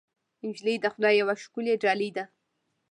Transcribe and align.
نجلۍ 0.45 0.75
د 0.81 0.85
خدای 0.93 1.13
یوه 1.21 1.35
ښکلی 1.43 1.73
ډالۍ 1.83 2.09
ده. 2.17 2.23